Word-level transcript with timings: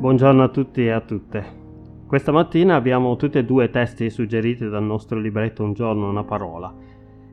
Buongiorno 0.00 0.42
a 0.42 0.48
tutti 0.48 0.86
e 0.86 0.92
a 0.92 1.00
tutte. 1.02 1.44
Questa 2.06 2.32
mattina 2.32 2.74
abbiamo 2.74 3.16
tutti 3.16 3.36
e 3.36 3.44
due 3.44 3.68
testi 3.68 4.08
suggeriti 4.08 4.66
dal 4.66 4.82
nostro 4.82 5.18
libretto 5.18 5.62
Un 5.62 5.74
giorno 5.74 6.08
una 6.08 6.24
parola. 6.24 6.74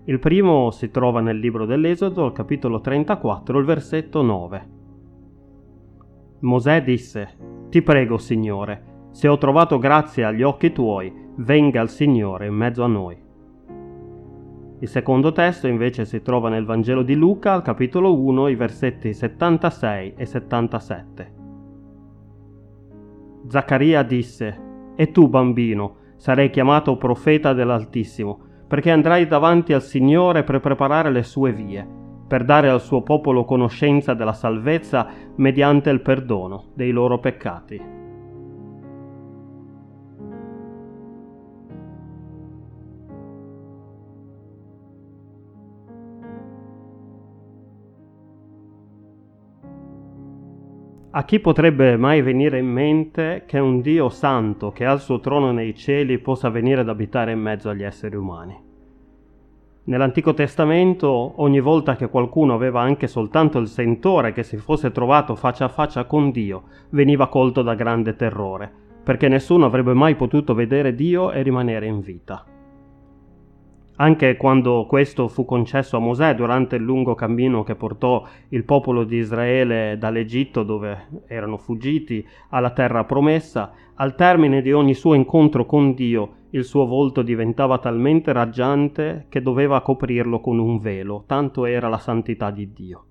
Il 0.04 0.20
primo 0.20 0.70
si 0.72 0.92
trova 0.92 1.22
nel 1.22 1.40
libro 1.40 1.66
dell'Esodo, 1.66 2.26
al 2.26 2.34
capitolo 2.34 2.82
34, 2.82 3.58
il 3.58 3.64
versetto 3.64 4.22
9. 4.22 4.68
Mosè 6.40 6.84
disse, 6.84 7.38
Ti 7.70 7.82
prego, 7.82 8.18
Signore, 8.18 8.84
se 9.12 9.30
ho 9.30 9.38
trovato 9.38 9.80
grazia 9.80 10.28
agli 10.28 10.44
occhi 10.44 10.74
tuoi, 10.74 11.10
venga 11.38 11.80
il 11.80 11.90
Signore 11.90 12.48
in 12.48 12.54
mezzo 12.54 12.84
a 12.84 12.88
noi. 12.88 13.18
Il 14.80 14.88
secondo 14.90 15.32
testo 15.32 15.68
invece 15.68 16.04
si 16.04 16.22
trova 16.22 16.50
nel 16.50 16.66
Vangelo 16.66 17.04
di 17.04 17.16
Luca, 17.16 17.54
al 17.54 17.62
capitolo 17.62 18.20
1, 18.22 18.50
i 18.50 18.56
versetti 18.56 19.14
76 19.14 20.16
e 20.18 20.26
77. 20.26 21.37
Zaccaria 23.48 24.04
disse, 24.04 24.94
E 24.96 25.12
tu, 25.12 25.28
bambino, 25.28 25.96
sarai 26.18 26.50
chiamato 26.50 26.98
profeta 26.98 27.54
dell'Altissimo, 27.54 28.40
perché 28.68 28.92
andrai 28.92 29.28
davanti 29.28 29.74
al 29.74 29.82
Signore 29.82 30.44
per 30.44 30.60
preparare 30.60 31.10
le 31.12 31.24
sue 31.24 31.54
vie, 31.54 31.88
per 32.28 32.44
dare 32.44 32.70
al 32.70 32.82
suo 32.82 33.04
popolo 33.04 33.46
conoscenza 33.46 34.14
della 34.14 34.34
salvezza 34.34 35.08
mediante 35.36 35.90
il 35.90 36.02
perdono 36.02 36.66
dei 36.74 36.92
loro 36.92 37.20
peccati. 37.20 38.07
A 51.10 51.24
chi 51.24 51.40
potrebbe 51.40 51.96
mai 51.96 52.22
venire 52.22 52.60
in 52.60 52.68
mente 52.68 53.44
che 53.48 53.60
un 53.60 53.80
Dio 53.80 54.10
santo 54.10 54.72
che 54.72 54.86
ha 54.86 54.92
il 54.92 55.00
suo 55.00 55.22
trono 55.22 55.52
nei 55.52 55.74
cieli 55.74 56.20
possa 56.20 56.50
venire 56.50 56.82
ad 56.82 56.90
abitare 56.90 57.32
in 57.32 57.40
mezzo 57.40 57.70
agli 57.70 57.84
esseri 57.84 58.18
umani? 58.18 58.66
Nell'Antico 59.86 60.34
Testamento, 60.34 61.34
ogni 61.38 61.62
volta 61.62 61.96
che 61.96 62.10
qualcuno 62.10 62.54
aveva 62.54 62.82
anche 62.82 63.08
soltanto 63.08 63.58
il 63.58 63.68
sentore 63.68 64.34
che 64.34 64.44
si 64.44 64.58
fosse 64.58 64.92
trovato 64.92 65.36
faccia 65.36 65.66
a 65.66 65.70
faccia 65.70 66.04
con 66.04 66.30
Dio, 66.30 66.64
veniva 66.90 67.30
colto 67.30 67.62
da 67.62 67.74
grande 67.74 68.18
terrore, 68.18 68.70
perché 69.02 69.30
nessuno 69.30 69.66
avrebbe 69.66 69.94
mai 69.94 70.16
potuto 70.16 70.54
vedere 70.54 70.94
Dio 70.94 71.32
e 71.32 71.42
rimanere 71.42 71.86
in 71.86 72.02
vita. 72.02 72.44
Anche 74.00 74.38
quando 74.38 74.86
questo 74.86 75.28
fu 75.28 75.44
concesso 75.44 75.98
a 75.98 76.00
Mosè 76.00 76.36
durante 76.36 76.76
il 76.76 76.84
lungo 76.84 77.16
cammino 77.16 77.64
che 77.64 77.74
portò 77.74 78.24
il 78.50 78.64
popolo 78.64 79.04
di 79.04 79.18
Israele 79.18 79.98
dall'Egitto 79.98 80.62
dove 80.62 81.08
erano 81.28 81.58
fuggiti 81.58 82.26
alla 82.50 82.70
terra 82.70 83.06
promessa, 83.06 83.72
al 83.96 84.14
termine 84.14 84.62
di 84.62 84.72
ogni 84.72 84.94
suo 84.94 85.16
incontro 85.16 85.66
con 85.66 85.96
Dio 85.96 86.36
il 86.52 86.64
suo 86.64 86.86
volto 86.86 87.24
diventava 87.24 87.80
talmente 87.80 88.32
raggiante 88.32 89.26
che 89.30 89.42
doveva 89.42 89.82
coprirlo 89.82 90.40
con 90.40 90.60
un 90.60 90.78
velo, 90.80 91.24
tanto 91.26 91.66
era 91.66 91.90
la 91.90 91.98
santità 91.98 92.52
di 92.52 92.72
Dio. 92.72 93.06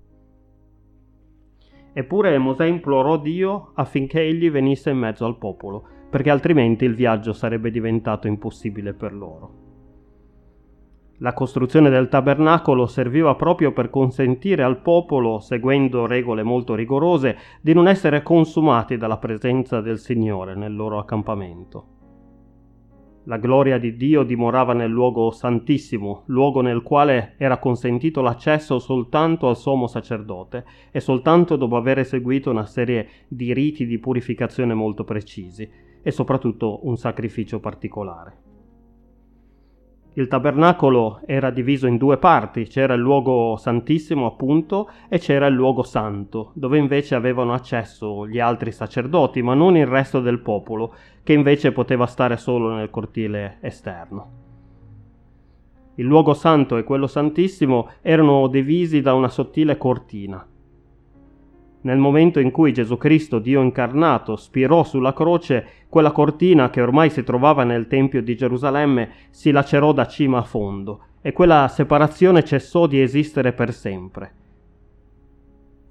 Eppure 1.93 2.37
Mosè 2.37 2.65
implorò 2.65 3.17
Dio 3.17 3.71
affinché 3.75 4.21
egli 4.21 4.49
venisse 4.49 4.89
in 4.89 4.97
mezzo 4.97 5.25
al 5.25 5.37
popolo, 5.37 5.83
perché 6.09 6.29
altrimenti 6.29 6.85
il 6.85 6.95
viaggio 6.95 7.33
sarebbe 7.33 7.71
diventato 7.71 8.27
impossibile 8.27 8.93
per 8.93 9.13
loro. 9.13 9.66
La 11.19 11.33
costruzione 11.33 11.89
del 11.89 12.09
tabernacolo 12.09 12.85
serviva 12.85 13.33
proprio 13.33 13.71
per 13.71 13.89
consentire 13.89 14.61
al 14.61 14.81
popolo, 14.81 15.39
seguendo 15.39 16.05
regole 16.05 16.43
molto 16.43 16.75
rigorose, 16.75 17.35
di 17.59 17.73
non 17.73 17.87
essere 17.87 18.21
consumati 18.21 18.97
dalla 18.97 19.17
presenza 19.17 19.81
del 19.81 19.97
Signore 19.97 20.53
nel 20.53 20.75
loro 20.75 20.99
accampamento. 20.99 21.95
La 23.23 23.37
gloria 23.37 23.79
di 23.79 23.97
Dio 23.97 24.21
dimorava 24.21 24.73
nel 24.73 24.91
luogo 24.91 25.31
santissimo, 25.31 26.21
luogo 26.27 26.61
nel 26.61 26.83
quale 26.83 27.33
era 27.37 27.57
consentito 27.57 28.21
l'accesso 28.21 28.77
soltanto 28.77 29.49
al 29.49 29.57
sommo 29.57 29.87
sacerdote 29.87 30.65
e 30.91 30.99
soltanto 30.99 31.55
dopo 31.55 31.77
aver 31.77 31.97
eseguito 31.97 32.51
una 32.51 32.67
serie 32.67 33.07
di 33.27 33.53
riti 33.55 33.87
di 33.87 33.97
purificazione 33.97 34.75
molto 34.75 35.03
precisi 35.03 35.67
e 36.01 36.11
soprattutto 36.11 36.85
un 36.87 36.95
sacrificio 36.95 37.59
particolare. 37.59 38.46
Il 40.17 40.27
tabernacolo 40.27 41.21
era 41.27 41.51
diviso 41.51 41.85
in 41.85 41.97
due 41.97 42.17
parti, 42.17 42.65
c'era 42.65 42.95
il 42.95 42.99
luogo 42.99 43.55
santissimo 43.55 44.25
appunto 44.25 44.89
e 45.09 45.19
c'era 45.19 45.45
il 45.45 45.53
luogo 45.53 45.83
santo, 45.83 46.53
dove 46.55 46.79
invece 46.79 47.13
avevano 47.13 47.53
accesso 47.53 48.27
gli 48.27 48.39
altri 48.39 48.71
sacerdoti, 48.71 49.43
ma 49.43 49.53
non 49.53 49.77
il 49.77 49.85
resto 49.85 50.19
del 50.19 50.39
popolo, 50.39 50.95
che 51.21 51.33
invece 51.33 51.71
poteva 51.71 52.07
stare 52.07 52.35
solo 52.37 52.73
nel 52.73 52.89
cortile 52.89 53.59
esterno. 53.61 54.31
Il 55.97 56.05
luogo 56.05 56.33
santo 56.33 56.77
e 56.77 56.83
quello 56.83 57.05
santissimo 57.05 57.87
erano 58.01 58.47
divisi 58.47 59.01
da 59.01 59.13
una 59.13 59.29
sottile 59.29 59.77
cortina 59.77 60.43
nel 61.87 61.99
momento 61.99 62.41
in 62.41 62.51
cui 62.51 62.73
Gesù 62.73 62.97
Cristo, 62.97 63.39
Dio 63.39 63.61
incarnato, 63.61 64.35
spirò 64.35 64.83
sulla 64.83 65.13
croce, 65.13 65.85
quella 65.87 66.11
cortina 66.11 66.69
che 66.69 66.81
ormai 66.81 67.09
si 67.09 67.23
trovava 67.23 67.63
nel 67.63 67.87
Tempio 67.87 68.21
di 68.21 68.35
Gerusalemme 68.35 69.09
si 69.29 69.51
lacerò 69.51 69.93
da 69.93 70.05
cima 70.05 70.39
a 70.39 70.43
fondo 70.43 70.99
e 71.21 71.31
quella 71.31 71.65
separazione 71.69 72.43
cessò 72.43 72.87
di 72.87 73.01
esistere 73.01 73.53
per 73.53 73.71
sempre. 73.71 74.31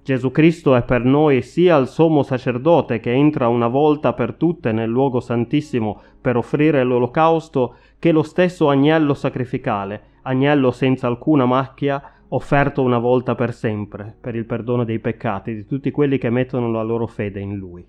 Gesù 0.02 0.30
Cristo 0.30 0.74
è 0.74 0.82
per 0.82 1.02
noi 1.02 1.40
sia 1.40 1.76
il 1.78 1.86
sommo 1.86 2.22
sacerdote 2.22 3.00
che 3.00 3.12
entra 3.12 3.48
una 3.48 3.66
volta 3.66 4.12
per 4.12 4.34
tutte 4.34 4.72
nel 4.72 4.90
luogo 4.90 5.20
santissimo 5.20 6.02
per 6.20 6.36
offrire 6.36 6.84
l'olocausto, 6.84 7.76
che 7.98 8.12
lo 8.12 8.22
stesso 8.22 8.68
agnello 8.68 9.14
sacrificale, 9.14 10.02
agnello 10.22 10.72
senza 10.72 11.06
alcuna 11.06 11.46
macchia, 11.46 12.02
offerto 12.28 12.82
una 12.82 12.98
volta 12.98 13.34
per 13.34 13.52
sempre 13.52 14.16
per 14.20 14.34
il 14.34 14.46
perdono 14.46 14.84
dei 14.84 14.98
peccati 14.98 15.54
di 15.54 15.66
tutti 15.66 15.90
quelli 15.90 16.18
che 16.18 16.30
mettono 16.30 16.70
la 16.70 16.82
loro 16.82 17.06
fede 17.06 17.40
in 17.40 17.56
Lui. 17.56 17.86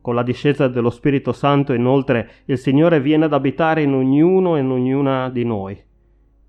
Con 0.00 0.14
la 0.14 0.22
discesa 0.22 0.68
dello 0.68 0.90
Spirito 0.90 1.32
Santo, 1.32 1.72
inoltre, 1.72 2.30
il 2.44 2.58
Signore 2.58 3.00
viene 3.00 3.24
ad 3.24 3.32
abitare 3.32 3.82
in 3.82 3.92
ognuno 3.92 4.56
e 4.56 4.60
in 4.60 4.70
ognuna 4.70 5.28
di 5.30 5.44
noi. 5.44 5.76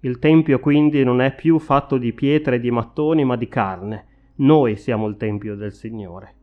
Il 0.02 0.20
Tempio 0.20 0.60
quindi 0.60 1.04
non 1.04 1.22
è 1.22 1.34
più 1.34 1.58
fatto 1.58 1.98
di 1.98 2.14
pietre 2.14 2.58
e 2.58 2.60
di 2.60 2.70
mattoni, 2.70 3.26
ma 3.26 3.36
di 3.36 3.48
carne. 3.48 4.06
Noi 4.36 4.76
siamo 4.76 5.08
il 5.08 5.18
Tempio 5.18 5.56
del 5.56 5.74
Signore. 5.74 6.37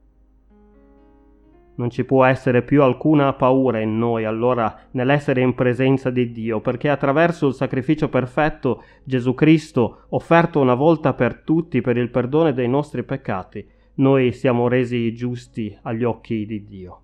Non 1.76 1.90
ci 1.90 2.04
può 2.04 2.24
essere 2.24 2.62
più 2.62 2.82
alcuna 2.82 3.32
paura 3.32 3.80
in 3.80 3.98
noi 3.98 4.24
allora 4.24 4.86
nell'essere 4.92 5.40
in 5.40 5.54
presenza 5.54 6.10
di 6.10 6.30
Dio, 6.30 6.60
perché 6.60 6.88
attraverso 6.88 7.48
il 7.48 7.54
sacrificio 7.54 8.08
perfetto 8.08 8.84
Gesù 9.02 9.34
Cristo, 9.34 10.04
offerto 10.10 10.60
una 10.60 10.74
volta 10.74 11.14
per 11.14 11.42
tutti 11.42 11.80
per 11.80 11.96
il 11.96 12.10
perdono 12.10 12.52
dei 12.52 12.68
nostri 12.68 13.02
peccati, 13.02 13.66
noi 13.96 14.32
siamo 14.32 14.68
resi 14.68 15.12
giusti 15.14 15.76
agli 15.82 16.04
occhi 16.04 16.46
di 16.46 16.64
Dio. 16.64 17.00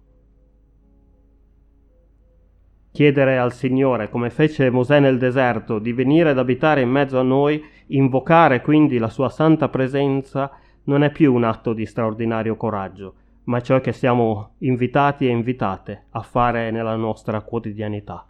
Chiedere 2.93 3.39
al 3.39 3.53
Signore, 3.53 4.09
come 4.09 4.31
fece 4.31 4.71
Mosè 4.71 4.99
nel 4.99 5.19
deserto, 5.19 5.79
di 5.79 5.93
venire 5.93 6.31
ad 6.31 6.39
abitare 6.39 6.81
in 6.81 6.91
mezzo 6.91 7.19
a 7.19 7.23
noi, 7.23 7.63
invocare 7.89 8.61
quindi 8.63 8.99
la 8.99 9.09
sua 9.09 9.29
santa 9.29 9.69
presenza, 9.69 10.51
non 10.85 11.05
è 11.05 11.11
più 11.11 11.33
un 11.33 11.45
atto 11.45 11.73
di 11.73 11.87
straordinario 11.87 12.57
coraggio, 12.57 13.15
ma 13.51 13.61
ciò 13.61 13.81
che 13.81 13.91
siamo 13.91 14.53
invitati 14.59 15.27
e 15.27 15.31
invitate 15.31 16.07
a 16.11 16.21
fare 16.23 16.71
nella 16.71 16.95
nostra 16.95 17.41
quotidianità. 17.43 18.25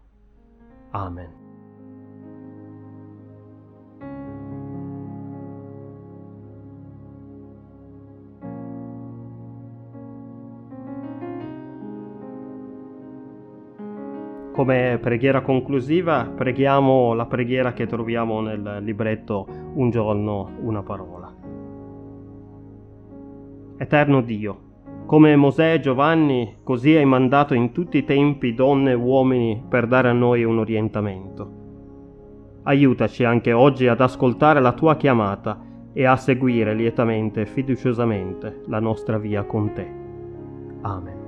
Amen. 0.93 1.39
Come 14.53 14.99
preghiera 15.01 15.43
conclusiva 15.43 16.33
preghiamo 16.35 17.13
la 17.13 17.27
preghiera 17.27 17.75
che 17.75 17.87
troviamo 17.87 18.41
nel 18.41 18.79
libretto 18.81 19.47
Un 19.75 19.91
giorno, 19.91 20.51
una 20.63 20.83
parola. 20.83 21.33
Eterno 23.77 24.21
Dio, 24.23 24.69
come 25.11 25.35
Mosè 25.35 25.73
e 25.73 25.81
Giovanni, 25.81 26.59
così 26.63 26.95
hai 26.95 27.05
mandato 27.05 27.53
in 27.53 27.73
tutti 27.73 27.99
i 27.99 28.05
tempi 28.05 28.55
donne 28.55 28.93
e 28.93 28.95
uomini 28.95 29.61
per 29.69 29.89
dare 29.89 30.09
a 30.09 30.13
noi 30.13 30.45
un 30.45 30.59
orientamento. 30.59 31.51
Aiutaci 32.63 33.25
anche 33.25 33.53
oggi 33.53 33.89
ad 33.89 34.01
ascoltare 34.01 34.61
la 34.61 34.73
tua 34.73 34.95
chiamata 34.95 35.61
e 35.93 36.05
a 36.05 36.15
seguire 36.15 36.75
lietamente 36.75 37.41
e 37.41 37.47
fiduciosamente 37.47 38.63
la 38.69 38.79
nostra 38.79 39.19
via 39.19 39.43
con 39.43 39.73
te. 39.73 39.93
Amen. 40.83 41.20